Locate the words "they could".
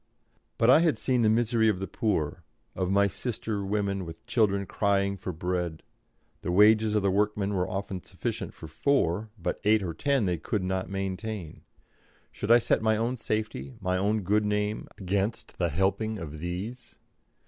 10.25-10.63